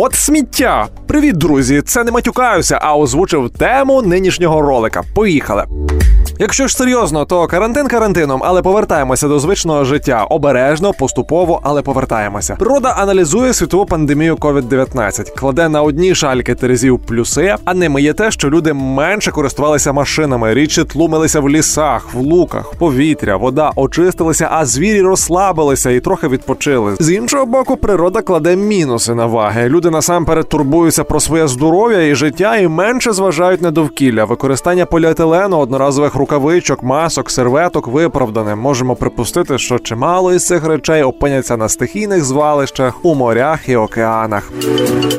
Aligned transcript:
От 0.00 0.14
сміття. 0.14 0.88
Привіт, 1.06 1.36
друзі! 1.36 1.82
Це 1.82 2.04
не 2.04 2.10
матюкаюся, 2.10 2.78
а 2.82 2.96
озвучив 2.96 3.50
тему 3.50 4.02
нинішнього 4.02 4.62
ролика. 4.62 5.02
Поїхали. 5.14 5.66
Якщо 6.40 6.68
ж 6.68 6.76
серйозно, 6.76 7.24
то 7.24 7.46
карантин 7.46 7.86
карантином, 7.86 8.42
але 8.44 8.62
повертаємося 8.62 9.28
до 9.28 9.38
звичного 9.38 9.84
життя 9.84 10.24
обережно, 10.24 10.92
поступово, 10.92 11.60
але 11.62 11.82
повертаємося. 11.82 12.56
Природа 12.58 12.94
аналізує 12.98 13.52
світову 13.52 13.86
пандемію 13.86 14.36
COVID-19, 14.36 15.34
кладе 15.38 15.68
на 15.68 15.82
одні 15.82 16.14
шальки 16.14 16.54
терезів 16.54 16.98
плюси, 16.98 17.56
а 17.64 17.74
ними 17.74 18.02
є 18.02 18.12
те, 18.12 18.30
що 18.30 18.50
люди 18.50 18.72
менше 18.72 19.30
користувалися 19.30 19.92
машинами, 19.92 20.54
рідше 20.54 20.84
тлумилися 20.84 21.40
в 21.40 21.48
лісах, 21.48 22.14
в 22.14 22.18
луках, 22.18 22.74
повітря, 22.78 23.36
вода 23.36 23.72
очистилися, 23.76 24.48
а 24.52 24.66
звірі 24.66 25.02
розслабилися 25.02 25.90
і 25.90 26.00
трохи 26.00 26.28
відпочили. 26.28 26.96
З 27.00 27.10
іншого 27.12 27.46
боку, 27.46 27.76
природа 27.76 28.22
кладе 28.22 28.56
мінуси 28.56 29.14
на 29.14 29.26
ваги. 29.26 29.68
Люди 29.68 29.90
насамперед 29.90 30.48
турбуються 30.48 31.04
про 31.04 31.20
своє 31.20 31.48
здоров'я 31.48 32.02
і 32.02 32.14
життя 32.14 32.56
і 32.56 32.68
менше 32.68 33.12
зважають 33.12 33.62
на 33.62 33.70
довкілля. 33.70 34.24
Використання 34.24 34.86
поліетилену, 34.86 35.58
одноразових 35.58 36.14
рукавичок, 36.28 36.82
масок, 36.82 37.30
серветок 37.30 37.86
виправдане. 37.88 38.54
Можемо 38.54 38.96
припустити, 38.96 39.58
що 39.58 39.78
чимало 39.78 40.34
із 40.34 40.46
цих 40.46 40.66
речей 40.66 41.02
опиняться 41.02 41.56
на 41.56 41.68
стихійних 41.68 42.24
звалищах 42.24 43.04
у 43.04 43.14
морях 43.14 43.68
і 43.68 43.76
океанах. 43.76 44.50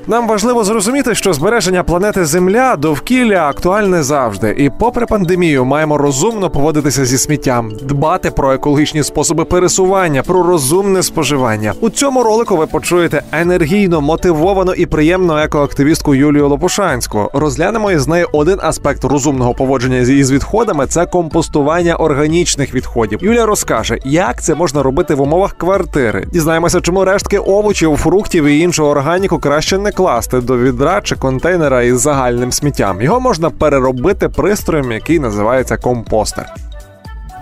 Нам 0.08 0.28
важливо 0.28 0.64
зрозуміти, 0.64 1.16
що 1.16 1.34
збереження 1.34 1.84
планети 1.84 2.26
Земля 2.26 2.76
довкілля 2.76 3.50
актуальне 3.50 4.04
завжди, 4.04 4.56
і 4.58 4.70
попри 4.80 5.06
пандемію 5.06 5.66
маємо 5.66 5.98
розумно 5.98 6.50
поводитися 6.50 7.06
зі 7.06 7.18
сміттям, 7.18 7.72
дбати 7.82 8.32
про 8.32 8.54
екологічні 8.54 9.04
способи 9.04 9.46
пересування, 9.46 10.24
про 10.24 10.44
розумне 10.44 11.04
споживання. 11.04 11.74
У 11.82 11.90
цьому 11.90 12.24
ролику 12.24 12.58
ви 12.58 12.68
почуєте 12.68 13.24
енергійно, 13.32 14.02
мотивовану 14.02 14.74
і 14.74 14.86
приємну 14.86 15.38
екоактивістку 15.38 16.16
Юлію 16.16 16.50
Лопушанську. 16.50 17.30
Розглянемо 17.34 17.92
із 17.92 18.08
нею 18.08 18.28
один 18.34 18.60
аспект 18.62 19.04
розумного 19.04 19.54
поводження 19.54 19.98
із 19.98 20.32
відходами 20.32 20.86
це 20.88 20.99
компостування 21.06 21.96
органічних 21.96 22.74
відходів. 22.74 23.20
Юля 23.22 23.46
розкаже, 23.46 23.98
як 24.06 24.42
це 24.42 24.56
можна 24.56 24.84
робити 24.84 25.16
в 25.16 25.22
умовах 25.22 25.54
квартири. 25.54 26.28
Дізнаємося, 26.34 26.82
чому 26.82 27.06
рештки 27.06 27.38
овочів, 27.38 27.98
фруктів 27.98 28.46
і 28.46 28.60
іншого 28.60 28.90
органіку 28.90 29.40
краще 29.40 29.78
не 29.78 29.92
класти 29.92 30.42
до 30.42 30.58
відра 30.58 31.02
чи 31.02 31.16
контейнера 31.16 31.82
із 31.82 32.02
загальним 32.02 32.52
сміттям. 32.52 33.02
Його 33.02 33.20
можна 33.20 33.50
переробити 33.50 34.30
пристроєм, 34.30 34.92
який 34.92 35.20
називається 35.20 35.78
компостер. 35.78 36.54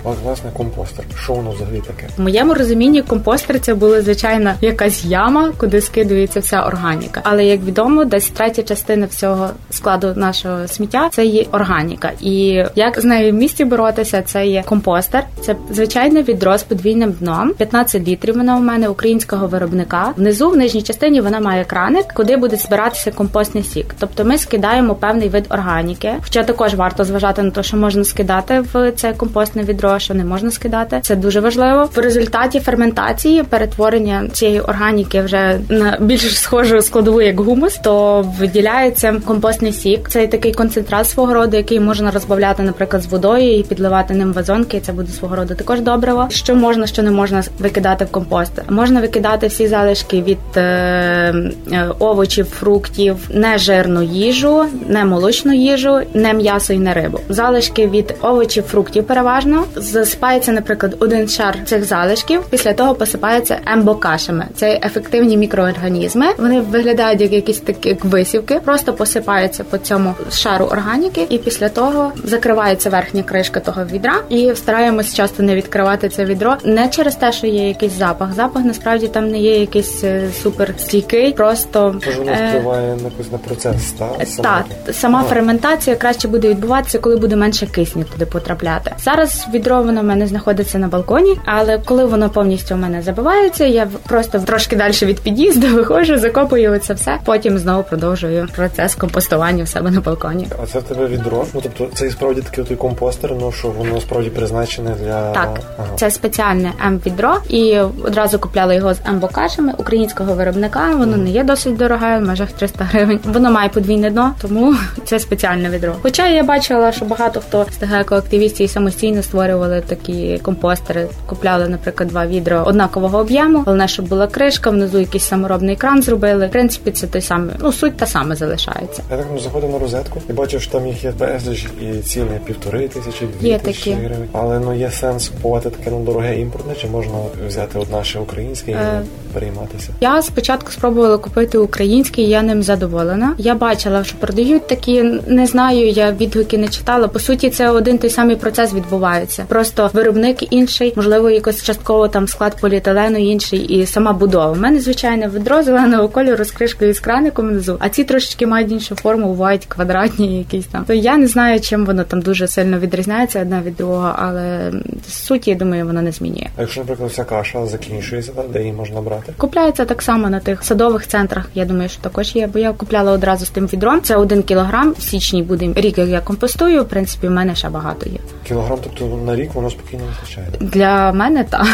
От, 0.04 0.18
власне, 0.24 0.52
компостер. 0.54 1.06
Що 1.20 1.34
воно 1.34 1.52
взагалі 1.52 1.82
таке? 1.88 2.08
В 2.18 2.22
моєму 2.22 2.54
розумінні 2.54 3.02
компостер 3.02 3.60
це 3.60 3.74
була 3.74 4.02
звичайно 4.02 4.54
якась 4.62 5.06
яма, 5.06 5.52
куди 5.58 5.82
скидується 5.82 6.40
вся 6.40 6.62
органіка. 6.62 7.22
Але 7.24 7.46
як 7.46 7.64
відомо, 7.64 8.06
десь 8.06 8.30
третя 8.30 8.64
частина 8.64 9.06
всього 9.06 9.50
складу 9.70 10.14
нашого 10.16 10.68
сміття 10.68 11.10
це 11.12 11.26
є 11.26 11.46
органіка. 11.52 12.12
І 12.22 12.64
як 12.76 13.00
з 13.00 13.04
нею 13.04 13.32
в 13.32 13.36
місті 13.36 13.66
боротися, 13.66 14.22
це 14.22 14.48
є 14.48 14.64
компостер. 14.66 15.24
Це 15.42 15.56
звичайне 15.72 16.24
відро 16.24 16.58
з 16.58 16.64
подвійним 16.64 17.12
дном. 17.12 17.54
15 17.58 18.08
літрів. 18.08 18.38
Вона 18.38 18.58
у 18.58 18.60
мене 18.60 18.90
українського 18.90 19.48
виробника. 19.48 20.14
Внизу 20.18 20.50
в 20.50 20.58
нижній 20.58 20.82
частині 20.82 21.22
вона 21.22 21.40
має 21.40 21.66
краник, 21.66 22.06
куди 22.14 22.38
буде 22.38 22.56
збиратися 22.56 23.12
компостний 23.12 23.64
сік. 23.64 23.96
Тобто 24.00 24.26
ми 24.26 24.38
скидаємо 24.38 24.96
певний 24.96 25.30
вид 25.30 25.46
органіки. 25.50 26.14
Хоча 26.24 26.44
також 26.44 26.76
варто 26.76 27.04
зважати 27.04 27.44
на 27.44 27.52
те, 27.52 27.64
що 27.64 27.78
можна 27.78 28.04
скидати 28.04 28.64
в 28.74 28.92
це 28.92 29.14
компостне 29.14 29.64
відро 29.64 29.87
що 30.00 30.14
не 30.14 30.26
можна 30.26 30.52
скидати. 30.52 31.00
Це 31.02 31.16
дуже 31.16 31.40
важливо. 31.40 31.90
В 31.96 32.00
результаті 32.00 32.60
ферментації 32.60 33.44
перетворення 33.44 34.28
цієї 34.34 34.62
органіки 34.62 35.22
вже 35.22 35.60
на 35.70 35.98
більш 36.02 36.40
схожу 36.40 36.82
складову 36.82 37.22
як 37.22 37.40
гумус, 37.40 37.80
то 37.84 38.22
виділяється 38.40 39.22
компостний 39.26 39.74
сік. 39.74 40.10
Це 40.10 40.28
такий 40.28 40.54
концентрат 40.54 41.08
свого 41.10 41.34
роду, 41.34 41.58
який 41.58 41.80
можна 41.80 42.12
розбавляти, 42.12 42.64
наприклад, 42.64 43.02
з 43.04 43.06
водою 43.06 43.60
і 43.60 43.64
підливати 43.64 44.14
ним 44.14 44.34
вазонки. 44.34 44.80
Це 44.80 44.92
буде 44.92 45.12
свого 45.12 45.36
роду 45.36 45.56
також 45.56 45.82
добриво. 45.82 46.28
Що 46.30 46.56
можна, 46.56 46.88
що 46.88 47.04
не 47.04 47.12
можна 47.12 47.44
викидати 47.60 48.06
в 48.06 48.12
компост. 48.12 48.52
Можна 48.70 49.02
викидати 49.02 49.48
всі 49.48 49.68
залишки 49.68 50.22
від 50.22 50.38
е, 50.58 50.62
е, 50.62 51.90
овочів, 52.00 52.46
фруктів, 52.46 53.16
не 53.30 53.58
жирну 53.58 54.04
їжу, 54.04 54.66
не 54.88 55.06
молочну 55.06 55.54
їжу, 55.54 56.00
не 56.14 56.34
м'ясо 56.34 56.74
і 56.74 56.80
не 56.80 56.94
рибу. 56.94 57.20
Залишки 57.30 57.88
від 57.88 58.16
овочів, 58.22 58.64
фруктів 58.64 59.04
переважно 59.04 59.64
засипається, 59.78 60.52
наприклад, 60.52 60.96
один 61.00 61.28
шар 61.28 61.58
цих 61.66 61.84
залишків. 61.84 62.42
Після 62.50 62.74
того 62.74 62.96
посипається 62.96 63.60
ембокашами. 63.66 64.46
Це 64.56 64.80
ефективні 64.84 65.38
мікроорганізми. 65.38 66.26
Вони 66.38 66.62
виглядають 66.62 67.22
як 67.22 67.34
якісь 67.34 67.60
такі 67.60 67.90
як 67.90 68.06
висівки, 68.06 68.60
просто 68.66 68.94
посипаються 68.94 69.64
по 69.64 69.78
цьому 69.78 70.16
шару 70.32 70.66
органіки, 70.66 71.28
і 71.30 71.38
після 71.38 71.70
того 71.70 72.12
закривається 72.24 72.90
верхня 72.90 73.24
кришка 73.24 73.60
того 73.60 73.86
відра. 73.86 74.16
І 74.30 74.56
стараємось 74.56 75.14
часто 75.14 75.44
не 75.44 75.56
відкривати 75.56 76.10
це 76.10 76.26
відро 76.26 76.58
не 76.64 76.90
через 76.90 77.16
те, 77.16 77.32
що 77.32 77.48
є 77.48 77.68
якийсь 77.68 77.94
запах. 77.94 78.34
Запах 78.34 78.66
насправді 78.66 79.08
там 79.08 79.32
не 79.32 79.40
є 79.40 79.60
якийсь 79.60 80.04
е, 80.04 80.30
супер 80.44 80.74
стійкий, 80.78 81.34
просто 81.34 81.96
Тож 82.06 82.18
воно 82.18 82.32
е, 82.32 82.50
впливає 82.50 82.96
на 82.96 83.04
якось 83.04 83.32
на 83.32 83.38
процес, 83.38 83.92
та 83.92 84.08
так, 84.44 84.66
сама 84.92 85.20
Ага. 85.20 85.28
ферментація 85.28 85.96
краще 85.96 86.28
буде 86.28 86.50
відбуватися, 86.50 87.00
коли 87.00 87.18
буде 87.18 87.36
менше 87.36 87.68
кисню 87.68 88.04
туди 88.04 88.26
потрапляти. 88.26 88.92
Зараз 89.00 89.48
відро 89.68 89.84
воно 89.84 90.02
в 90.02 90.04
мене 90.04 90.28
знаходиться 90.28 90.80
на 90.80 90.88
балконі, 90.88 91.40
але 91.46 91.80
коли 91.86 92.06
воно 92.06 92.30
повністю 92.30 92.76
у 92.76 92.78
мене 92.78 93.02
забивається, 93.02 93.66
я 93.66 93.88
просто 94.08 94.40
трошки 94.40 94.76
далі 94.76 94.94
від 95.02 95.20
під'їзду 95.20 95.68
виходжу, 95.76 96.18
закопую 96.18 96.80
це 96.80 96.94
все. 96.94 97.20
Потім 97.26 97.58
знову 97.58 97.84
продовжую 97.84 98.48
процес 98.56 98.96
компостування 98.96 99.64
в 99.64 99.68
себе 99.68 99.92
на 99.92 100.02
балконі. 100.02 100.48
А 100.64 100.66
це 100.66 100.80
в 100.80 100.84
тебе 100.84 101.08
відро? 101.08 101.46
Ну 101.54 101.62
тобто 101.64 101.88
це 101.94 102.08
і 102.08 102.12
справді 102.12 102.42
такий 102.42 102.64
той 102.64 102.78
компостер, 102.78 103.32
ну 103.40 103.52
що 103.52 103.68
воно 103.68 104.02
справді 104.02 104.30
призначене 104.30 104.96
для 105.04 105.32
Так, 105.32 105.60
Ага. 105.78 105.88
це 105.96 106.12
спеціальне 106.12 106.74
М-відро, 106.86 107.38
і 107.50 107.80
одразу 107.80 108.40
купляла 108.40 108.74
його 108.74 108.94
з 108.94 109.00
М-бокашами 109.10 109.74
українського 109.78 110.34
виробника. 110.34 110.90
Воно 110.98 111.18
не 111.18 111.30
є 111.30 111.44
досить 111.44 111.78
дороге, 111.78 112.18
в 112.18 112.22
межах 112.22 112.52
300 112.52 112.84
гривень. 112.84 113.20
Воно 113.24 113.52
має 113.52 113.70
подвійне 113.70 114.10
дно, 114.10 114.36
тому 114.42 114.76
це 115.06 115.20
спеціальне 115.20 115.70
відро. 115.70 115.96
Хоча 116.02 116.28
я 116.28 116.44
бачила, 116.44 116.92
що 116.92 117.06
багато 117.06 117.40
хто 117.40 117.66
з 117.72 117.76
тих 117.76 117.94
екоактивістів 117.94 118.66
і 118.66 118.68
самостійно 118.68 119.24
створювали 119.58 119.82
такі 119.82 120.40
компостери. 120.44 121.08
Купляли, 121.26 121.68
наприклад, 121.68 122.10
два 122.10 122.26
відра 122.26 122.64
однакового 122.64 123.18
об'єму. 123.18 123.58
Головне, 123.58 123.88
щоб 123.88 124.08
була 124.08 124.28
кришка, 124.28 124.70
внизу 124.70 125.00
якийсь 125.00 125.24
саморобний 125.24 125.76
кран 125.76 126.02
зробили. 126.04 126.48
В 126.48 126.52
принципі, 126.52 126.92
це 126.92 127.08
той 127.08 127.22
самий, 127.22 127.56
ну 127.60 127.72
суть 127.72 127.98
та 127.98 128.06
саме 128.06 128.36
залишається. 128.36 129.04
Я 129.12 129.18
так 129.18 129.26
ну, 129.34 129.40
заходив 129.40 129.70
на 129.70 129.80
розетку 129.80 130.22
і 130.30 130.34
бачив, 130.34 130.62
що 130.62 130.72
там 130.72 130.88
їх 130.88 131.04
є 131.04 131.14
безліч 131.20 131.68
і 131.82 131.98
ціни 132.02 132.40
півтори 132.46 132.88
тисячі, 132.88 133.28
дві 133.40 133.48
Є 133.48 133.60
тисячі 133.60 133.92
такі. 133.92 134.04
гривень. 134.06 134.30
Але 134.34 134.60
ну 134.60 134.76
є 134.76 134.92
сенс 134.92 135.30
купувати 135.30 135.70
таке 135.70 135.92
ну, 135.92 136.00
дороге 136.00 136.40
імпортне, 136.40 136.74
чи 136.82 136.88
можна 136.88 137.14
взяти 137.48 137.80
от 137.80 137.92
наше 137.92 138.20
українське 138.20 138.72
і 138.72 138.74
Е, 138.74 139.02
перейматися? 139.34 139.90
Я 140.02 140.22
спочатку 140.22 140.72
спробувала 140.72 141.18
купити 141.18 141.58
український, 141.58 142.30
я 142.30 142.42
ним 142.42 142.64
задоволена. 142.64 143.36
Я 143.38 143.56
бачила, 143.56 144.04
що 144.04 144.18
продають 144.18 144.68
такі, 144.68 145.04
не 145.28 145.46
знаю, 145.48 145.90
я 145.90 146.12
відгуки 146.12 146.58
не 146.58 146.68
читала. 146.68 147.08
По 147.08 147.20
суті, 147.20 147.50
це 147.50 147.70
один 147.70 147.98
той 147.98 148.10
самий 148.10 148.36
процес 148.36 148.74
відбувається. 148.74 149.46
Просто 149.48 149.90
виробник 149.94 150.54
інший, 150.54 150.94
можливо, 150.96 151.30
якось 151.30 151.64
частково 151.64 152.08
там 152.08 152.28
склад 152.28 152.62
поліетилену 152.62 153.18
інший 153.18 153.60
і 153.60 153.86
сама 153.86 154.14
будова. 154.14 154.52
У 154.52 154.56
мене 154.56 154.80
звичайне 154.80 155.28
ведро 155.28 155.64
зеленого 155.64 156.10
кольору 156.10 156.44
з 156.46 156.52
кришкою 156.52 156.94
з 156.94 157.00
краником 157.00 157.50
внизу, 157.50 157.78
а 157.80 157.90
ці 157.90 158.04
трошечки 158.04 158.48
мають 158.48 158.72
іншу 158.72 158.96
форму, 158.96 159.28
бувають 159.28 159.66
квадратні, 159.66 160.38
якісь 160.38 160.66
там. 160.66 160.84
То 160.86 160.94
я 160.94 161.18
не 161.18 161.28
знаю, 161.28 161.60
чим 161.60 161.86
воно 161.86 162.04
там 162.04 162.22
дуже 162.22 162.48
сильно 162.48 162.80
відрізняється 162.80 163.42
одне 163.42 163.62
від 163.66 163.76
другого, 163.76 164.16
але 164.18 164.72
суті, 165.10 165.50
я 165.50 165.56
думаю, 165.56 165.86
воно 165.86 166.02
не 166.02 166.12
змінює. 166.12 166.48
А 166.58 166.62
якщо, 166.62 166.82
наприклад, 166.82 167.10
вся 167.10 167.24
каша 167.24 167.66
закінчується, 167.66 168.32
де 168.54 168.60
її 168.60 168.74
можна 168.74 169.02
брати? 169.02 169.34
Купляється 169.38 169.86
так 169.86 170.02
само 170.02 170.30
на 170.30 170.40
тих 170.40 170.64
садових 170.64 171.08
центрах. 171.08 171.50
Я 171.56 171.66
думаю, 171.66 171.90
що 171.90 172.02
також 172.02 172.36
є. 172.36 172.48
Бо 172.54 172.60
я 172.60 172.72
купляла 172.74 173.12
одразу 173.12 173.46
з 173.46 173.50
тим 173.50 173.66
відром. 173.66 174.02
Це 174.02 174.16
один 174.16 174.44
кілограм. 174.44 174.96
В 174.98 175.02
січні 175.02 175.44
буде 175.44 175.74
рік, 175.76 175.98
як 175.98 176.08
я 176.08 176.22
компостую. 176.22 176.84
В 176.84 176.88
принципі, 176.88 177.28
в 177.28 177.32
мене 177.32 177.56
ще 177.56 177.70
багато 177.70 178.10
є. 178.10 178.18
Кілограм, 178.48 178.80
тобто 178.84 179.18
на 179.26 179.36
рік 179.38 179.54
воно 179.54 179.70
спокійно 179.70 180.04
вистачає. 180.06 180.48
Для 180.60 181.12
мене 181.12 181.44
так. 181.44 181.68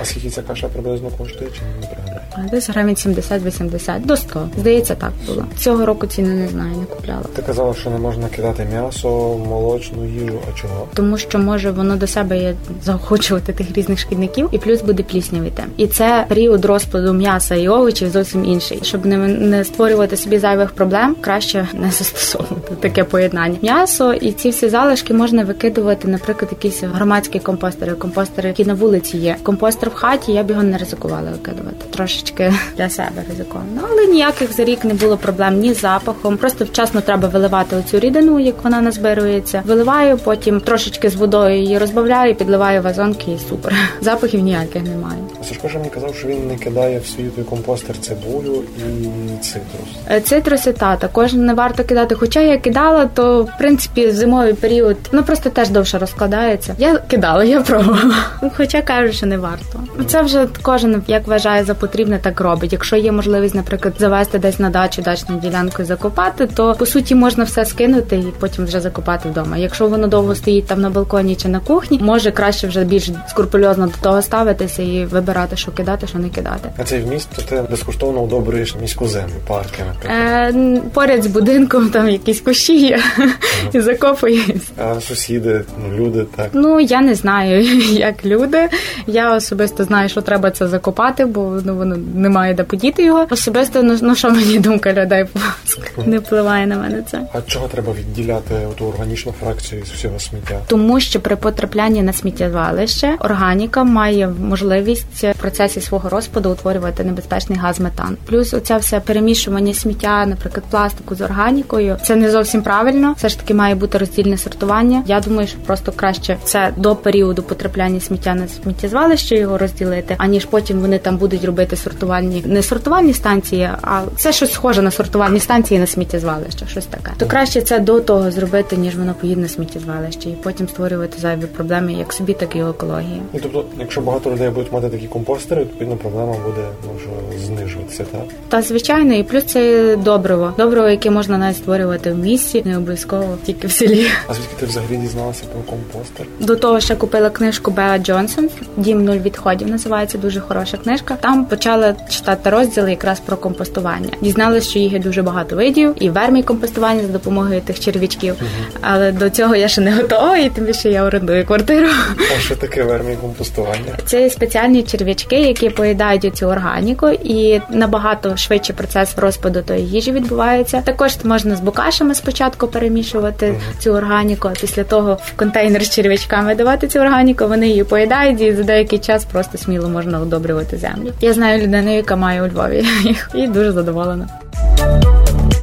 А 0.00 0.04
скільки 0.04 0.30
ця 0.30 0.42
каша 0.42 0.68
приблизно 0.68 1.10
коштує, 1.10 1.50
чи 1.50 1.60
не 1.80 1.86
пригадаю? 1.86 2.11
Десь 2.50 2.70
гривень 2.70 2.94
70-80 2.94 4.06
до 4.06 4.16
100. 4.16 4.48
Здається, 4.58 4.94
так 4.94 5.12
було. 5.26 5.44
Цього 5.58 5.86
року 5.86 6.06
ціни 6.06 6.34
не 6.34 6.48
знаю, 6.48 6.76
не 6.76 6.84
купляла. 6.84 7.22
Ти 7.36 7.42
казала, 7.42 7.74
що 7.74 7.90
не 7.90 7.98
можна 7.98 8.28
кидати 8.28 8.66
м'ясо, 8.72 9.08
молочну 9.48 10.04
їжу, 10.04 10.38
а 10.52 10.58
чого? 10.58 10.88
Тому 10.94 11.18
що 11.18 11.38
може 11.38 11.70
воно 11.70 11.96
до 11.96 12.06
себе 12.06 12.38
є 12.38 12.54
заохочувати 12.84 13.52
тих 13.52 13.76
різних 13.76 13.98
шкідників, 13.98 14.48
і 14.52 14.58
плюс 14.58 14.82
буде 14.82 15.02
пліснявіти. 15.02 15.62
І 15.76 15.86
це 15.86 16.24
період 16.28 16.64
розпаду 16.64 17.12
м'яса 17.12 17.54
і 17.54 17.68
овочів 17.68 18.10
зовсім 18.10 18.44
інший. 18.44 18.78
Щоб 18.82 19.06
не, 19.06 19.16
не 19.18 19.64
створювати 19.64 20.16
собі 20.16 20.38
зайвих 20.38 20.70
проблем, 20.70 21.16
краще 21.20 21.68
не 21.74 21.90
застосовувати 21.90 22.74
таке 22.80 23.04
поєднання. 23.04 23.56
М'ясо 23.62 24.12
і 24.12 24.32
ці 24.32 24.50
всі 24.50 24.68
залишки 24.68 25.14
можна 25.14 25.44
викидувати, 25.44 26.08
наприклад, 26.08 26.48
якісь 26.50 26.82
громадські 26.82 27.38
компостери, 27.38 27.92
компостери, 27.92 28.48
які 28.48 28.64
на 28.64 28.74
вулиці 28.74 29.18
є. 29.18 29.36
Компостер 29.42 29.90
в 29.90 29.94
хаті 29.94 30.32
я 30.32 30.42
б 30.42 30.50
його 30.50 30.62
не 30.62 30.78
ризикувала 30.78 31.30
викидувати. 31.30 31.76
Трошечки 32.22 32.52
для 32.76 32.88
себе 32.88 33.22
ризиковано. 33.28 33.70
Ну, 33.74 33.82
але 33.90 34.06
ніяких 34.06 34.52
за 34.52 34.64
рік 34.64 34.84
не 34.84 34.94
було 34.94 35.16
проблем 35.16 35.60
ні 35.60 35.74
з 35.74 35.80
запахом. 35.80 36.36
Просто 36.36 36.64
вчасно 36.64 37.00
треба 37.00 37.28
виливати 37.28 37.76
оцю 37.76 38.00
рідину, 38.00 38.40
як 38.40 38.64
вона 38.64 38.80
назбирується. 38.80 39.62
Виливаю, 39.66 40.18
потім 40.18 40.60
трошечки 40.60 41.10
з 41.10 41.14
водою 41.14 41.56
її 41.56 41.78
розбавляю, 41.78 42.34
підливаю 42.34 42.82
вазонки 42.82 43.32
і 43.32 43.38
супер. 43.48 43.74
Запахів 44.00 44.40
ніяких 44.40 44.82
немає. 44.82 45.18
Сашко 45.48 45.68
ж 45.68 45.78
мені 45.78 45.90
казав, 45.90 46.14
що 46.14 46.28
він 46.28 46.48
не 46.48 46.56
кидає 46.56 46.98
в 46.98 47.06
свій 47.06 47.24
той 47.24 47.44
компостер 47.44 47.98
цибулю 47.98 48.64
і 48.78 49.08
цитрус. 49.42 49.88
Е, 50.10 50.20
Цитруси 50.20 50.72
та 50.72 50.96
також 50.96 51.32
не 51.32 51.54
варто 51.54 51.84
кидати. 51.84 52.14
Хоча 52.14 52.40
я 52.40 52.58
кидала, 52.58 53.06
то 53.06 53.42
в 53.42 53.58
принципі 53.58 54.10
зимовий 54.10 54.54
період 54.54 54.96
ну 55.12 55.22
просто 55.22 55.50
теж 55.50 55.68
довше 55.68 55.98
розкладається. 55.98 56.74
Я 56.78 56.98
кидала, 56.98 57.44
я 57.44 57.60
пробувала. 57.60 58.14
Хоча 58.56 58.82
кажуть, 58.82 59.14
що 59.14 59.26
не 59.26 59.38
варто. 59.38 59.80
Це 60.06 60.22
вже 60.22 60.48
кожен 60.62 61.02
як 61.06 61.26
вважає 61.26 61.64
за 61.64 61.74
потрібне, 61.74 62.11
так 62.18 62.40
робить. 62.40 62.72
Якщо 62.72 62.96
є 62.96 63.12
можливість, 63.12 63.54
наприклад, 63.54 63.94
завести 63.98 64.38
десь 64.38 64.58
на 64.58 64.70
дачу 64.70 65.02
дачну 65.02 65.40
ділянку 65.40 65.82
і 65.82 65.84
закопати, 65.84 66.46
то 66.46 66.74
по 66.74 66.86
суті 66.86 67.14
можна 67.14 67.44
все 67.44 67.64
скинути 67.64 68.16
і 68.16 68.32
потім 68.40 68.64
вже 68.64 68.80
закопати 68.80 69.28
вдома. 69.28 69.56
Якщо 69.56 69.88
воно 69.88 70.06
довго 70.06 70.34
стоїть 70.34 70.66
там 70.66 70.80
на 70.80 70.90
балконі 70.90 71.36
чи 71.36 71.48
на 71.48 71.60
кухні, 71.60 72.00
може 72.02 72.30
краще 72.30 72.66
вже 72.66 72.84
більш 72.84 73.10
скрупульозно 73.28 73.86
до 73.86 73.92
того 74.02 74.22
ставитися 74.22 74.82
і 74.82 75.04
вибирати, 75.04 75.56
що 75.56 75.72
кидати, 75.72 76.06
що 76.06 76.18
не 76.18 76.28
кидати. 76.28 76.68
А 76.78 76.84
цей 76.84 77.02
вміст, 77.02 77.28
то 77.36 77.42
ти 77.42 77.62
безкоштовно 77.70 78.20
удобрюєш 78.20 78.76
міську 78.80 79.08
землю, 79.08 79.34
парки, 79.46 79.82
наприклад. 79.88 80.54
Е, 80.54 80.80
поряд 80.94 81.22
з 81.22 81.26
будинком 81.26 81.90
там 81.90 82.08
якісь 82.08 82.40
кущі 82.40 82.78
є 82.78 83.00
і 83.72 83.80
закопуюсь. 83.80 84.70
А 84.78 85.00
сусіди, 85.00 85.64
ну, 85.78 85.96
люди, 85.96 86.26
так. 86.36 86.50
Ну 86.52 86.80
я 86.80 87.00
не 87.00 87.14
знаю, 87.14 87.62
як 87.92 88.24
люди. 88.24 88.68
Я 89.06 89.36
особисто 89.36 89.84
знаю, 89.84 90.08
що 90.08 90.20
треба 90.20 90.50
це 90.50 90.68
закопати, 90.68 91.24
бо 91.24 91.60
ну 91.64 91.76
воно 91.76 91.96
немає 92.14 92.54
де 92.54 92.64
подіти 92.64 93.04
його. 93.04 93.26
Особисто, 93.30 93.82
ну, 93.82 93.98
ну 94.02 94.14
що 94.14 94.30
мені 94.30 94.58
думка 94.58 94.92
людей 94.92 95.24
будь 95.34 95.42
ласка, 95.42 96.02
не 96.06 96.18
впливає 96.18 96.66
на 96.66 96.76
мене 96.76 97.02
це. 97.10 97.22
А 97.32 97.40
чого 97.42 97.68
треба 97.68 97.92
відділяти 97.92 98.54
ту 98.78 98.86
органічну 98.86 99.32
фракцію 99.40 99.84
з 99.84 99.90
всього 99.90 100.18
сміття? 100.18 100.60
Тому 100.66 101.00
що 101.00 101.20
при 101.20 101.36
потраплянні 101.36 102.02
на 102.02 102.12
сміттєзвалище 102.12 103.16
органіка 103.20 103.84
має 103.84 104.28
можливість 104.28 105.24
в 105.24 105.34
процесі 105.34 105.80
свого 105.80 106.08
розпаду 106.08 106.50
утворювати 106.50 107.04
небезпечний 107.04 107.58
газ 107.58 107.80
метан. 107.80 108.16
Плюс 108.26 108.54
оця 108.54 108.76
все 108.76 109.00
перемішування 109.00 109.74
сміття, 109.74 110.26
наприклад, 110.26 110.64
пластику 110.70 111.14
з 111.14 111.20
органікою, 111.20 111.96
це 112.02 112.16
не 112.16 112.30
зовсім 112.30 112.62
правильно. 112.62 113.14
Все 113.16 113.28
ж 113.28 113.38
таки 113.38 113.54
має 113.54 113.74
бути 113.74 113.98
роздільне 113.98 114.38
сортування. 114.38 115.02
Я 115.06 115.20
думаю, 115.20 115.48
що 115.48 115.58
просто 115.58 115.92
краще 115.92 116.36
це 116.44 116.72
до 116.76 116.96
періоду 116.96 117.42
потрапляння 117.42 118.00
сміття 118.00 118.34
на 118.34 118.48
сміттєзвалище 118.48 119.36
його 119.36 119.58
розділити, 119.58 120.14
аніж 120.18 120.44
потім 120.44 120.80
вони 120.80 120.98
там 120.98 121.16
будуть 121.16 121.44
робити 121.44 121.76
сортувальні 121.92 122.44
не 122.46 122.62
сортувальні 122.62 123.12
станції, 123.12 123.68
а 123.82 124.02
це 124.16 124.32
щось 124.32 124.52
схоже 124.52 124.82
на 124.82 124.90
сортувальні 124.90 125.40
станції 125.40 125.80
на 125.80 125.86
сміттєзвалище, 125.86 126.66
щось 126.66 126.86
таке. 126.86 127.12
То 127.16 127.26
краще 127.26 127.60
це 127.60 127.78
до 127.78 128.00
того 128.00 128.30
зробити, 128.30 128.76
ніж 128.76 128.96
воно 128.96 129.14
поїде 129.14 129.40
на 129.40 129.48
сміттєзвалище, 129.48 130.28
і 130.28 130.32
потім 130.32 130.68
створювати 130.68 131.20
зайві 131.20 131.46
проблеми 131.46 131.92
як 131.92 132.12
собі, 132.12 132.32
так 132.32 132.56
і 132.56 132.58
екології. 132.58 133.22
І 133.34 133.38
тобто, 133.38 133.64
якщо 133.78 134.00
багато 134.00 134.30
людей 134.30 134.50
будуть 134.50 134.72
мати 134.72 134.88
такі 134.88 135.06
компостери, 135.06 135.60
відповідно 135.60 135.96
проблема 135.96 136.32
буде 136.32 136.68
може 136.92 137.38
знижуватися, 137.44 138.04
так? 138.12 138.22
Та 138.48 138.62
звичайно, 138.62 139.14
і 139.14 139.22
плюс 139.22 139.44
це 139.44 139.96
добриво. 139.96 140.52
Добриво, 140.58 140.88
яке 140.88 141.10
можна 141.10 141.38
навіть 141.38 141.56
створювати 141.56 142.12
в 142.12 142.18
місті, 142.18 142.62
не 142.64 142.76
обов'язково 142.76 143.38
тільки 143.44 143.66
в 143.66 143.72
селі. 143.72 144.06
А 144.28 144.34
звідки 144.34 144.54
ти 144.60 144.66
взагалі 144.66 144.96
дізналася 144.96 145.44
про 145.52 145.62
компостер? 145.62 146.26
До 146.40 146.56
того 146.56 146.80
ще 146.80 146.96
купила 146.96 147.30
книжку 147.30 147.70
Беа 147.70 147.98
Джонсон 147.98 148.48
Дім 148.76 149.04
нуль 149.04 149.16
відходів. 149.16 149.68
Називається 149.68 150.18
дуже 150.18 150.40
хороша 150.40 150.76
книжка. 150.76 151.16
Там 151.20 151.44
почала 151.82 152.08
читати 152.08 152.50
розділи 152.50 152.90
якраз 152.90 153.20
про 153.20 153.36
компостування. 153.36 154.08
Дізналася, 154.20 154.70
що 154.70 154.78
їх 154.78 154.92
є 154.92 154.98
дуже 154.98 155.22
багато 155.22 155.56
видів, 155.56 155.94
і 156.00 156.10
вермій 156.10 156.42
компостування 156.42 157.02
за 157.02 157.08
допомогою 157.08 157.60
тих 157.60 157.80
черв'ячків. 157.80 158.34
Але 158.80 159.12
до 159.12 159.30
цього 159.30 159.56
я 159.56 159.68
ще 159.68 159.80
не 159.80 159.94
готова, 159.94 160.38
і 160.38 160.50
тим 160.50 160.64
більше 160.64 160.90
я 160.90 161.04
орендую 161.04 161.46
квартиру. 161.46 161.88
А 162.36 162.40
що 162.40 162.56
таке 162.56 162.82
вермікомпостування? 162.82 163.98
Це 164.04 164.30
спеціальні 164.30 164.82
черв'ячки, 164.82 165.40
які 165.40 165.70
поїдають 165.70 166.36
цю 166.36 166.46
органіку, 166.46 167.08
і 167.08 167.60
набагато 167.70 168.36
швидше 168.36 168.72
процес 168.72 169.18
розпаду 169.18 169.62
тої 169.62 169.86
їжі 169.88 170.12
відбувається. 170.12 170.82
Також 170.84 171.16
можна 171.24 171.56
з 171.56 171.60
букашами 171.60 172.14
спочатку 172.14 172.66
перемішувати 172.66 173.54
цю 173.78 173.90
органіку, 173.90 174.48
а 174.48 174.52
після 174.60 174.84
того 174.84 175.18
в 175.24 175.32
контейнер 175.36 175.84
з 175.84 175.90
черв'ячками 175.90 176.54
давати 176.54 176.88
цю 176.88 176.98
органіку. 176.98 177.46
Вони 177.46 177.68
її 177.68 177.84
поїдають, 177.84 178.40
і 178.40 178.52
за 178.52 178.62
деякий 178.62 178.98
час 178.98 179.24
просто 179.24 179.58
сміло 179.58 179.88
можна 179.88 180.20
удобрювати 180.20 180.76
землю. 180.76 181.12
Я 181.20 181.32
знаю 181.32 181.62
людину, 181.72 181.96
яка 181.96 182.16
має 182.16 182.42
у 182.42 182.46
Львові 182.46 182.86
їх, 183.02 183.30
і 183.34 183.46
дуже 183.48 183.72
задоволена. 183.72 184.28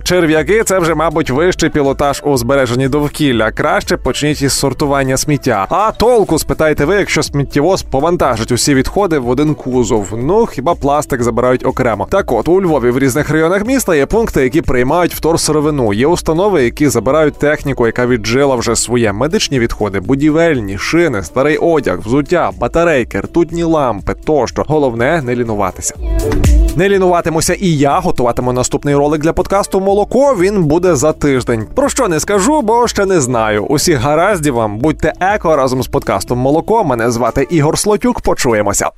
Черв'яки 0.10 0.64
це 0.64 0.80
вже, 0.80 0.96
мабуть, 0.96 1.30
вищий 1.30 1.70
пілотаж 1.70 2.22
у 2.26 2.38
збереженні 2.38 2.88
довкілля. 2.88 3.52
Краще 3.52 3.98
почніть 3.98 4.42
із 4.42 4.54
сортування 4.54 5.18
сміття. 5.18 5.68
А 5.70 5.92
толку 5.92 6.40
спитайте 6.40 6.86
ви, 6.86 6.96
якщо 6.96 7.24
сміттєвоз 7.24 7.84
повантажить 7.84 8.52
усі 8.52 8.76
відходи 8.76 9.20
в 9.20 9.30
один 9.30 9.56
кузов. 9.56 10.08
Ну 10.18 10.46
хіба 10.46 10.76
пластик 10.76 11.24
забирають 11.24 11.66
окремо. 11.66 12.08
Так 12.12 12.32
от 12.32 12.48
у 12.48 12.62
Львові 12.62 12.90
в 12.92 13.00
різних 13.00 13.30
районах 13.30 13.66
міста 13.66 13.96
є 13.96 14.06
пункти, 14.06 14.44
які 14.44 14.62
приймають 14.62 15.14
вторсировину. 15.14 15.94
Є 15.94 16.08
установи, 16.08 16.64
які 16.64 16.90
забирають 16.90 17.40
техніку, 17.40 17.86
яка 17.86 18.08
віджила 18.08 18.56
вже 18.56 18.76
своє 18.76 19.14
медичні 19.14 19.60
відходи, 19.60 20.00
будівельні, 20.00 20.78
шини, 20.78 21.24
старий 21.24 21.58
одяг, 21.58 22.00
взуття, 22.00 22.52
батарейки, 22.60 23.20
ртутні 23.20 23.64
лампи 23.64 24.14
тощо. 24.26 24.66
Головне 24.68 25.22
не 25.22 25.36
лінуватися. 25.36 25.96
Не 26.80 26.90
лінуватимуся 26.90 27.54
і 27.54 27.78
я 27.78 28.00
готуватиму 28.00 28.54
наступний 28.54 28.96
ролик 28.96 29.22
для 29.22 29.34
подкасту 29.34 29.80
Молоко. 29.80 30.36
Він 30.36 30.64
буде 30.64 30.96
за 30.96 31.14
тиждень. 31.14 31.68
Про 31.76 31.90
що 31.90 32.08
не 32.08 32.20
скажу, 32.20 32.62
бо 32.62 32.88
ще 32.88 33.06
не 33.06 33.22
знаю. 33.22 33.66
Усіх 33.66 34.00
гараздів 34.00 34.54
вам 34.54 34.78
будьте 34.78 35.14
еко 35.20 35.56
разом 35.56 35.84
з 35.84 35.88
подкастом 35.88 36.38
Молоко. 36.38 36.84
Мене 36.84 37.12
звати 37.12 37.48
Ігор 37.50 37.78
Слотюк. 37.78 38.22
Почуємося. 38.22 38.90